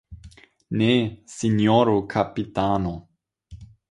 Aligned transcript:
Ne, 0.81 0.87
sinjoro 1.33 1.95
kapitano. 2.15 2.97